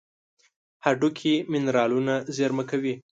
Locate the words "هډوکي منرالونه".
0.85-2.15